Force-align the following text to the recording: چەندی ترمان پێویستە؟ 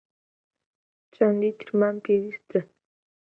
چەندی 1.13 1.51
ترمان 1.59 1.95
پێویستە؟ 2.05 2.59